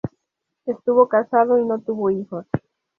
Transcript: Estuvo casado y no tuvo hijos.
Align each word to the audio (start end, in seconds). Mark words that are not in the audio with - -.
Estuvo 0.65 1.07
casado 1.07 1.59
y 1.59 1.65
no 1.67 1.77
tuvo 1.79 2.09
hijos. 2.09 2.47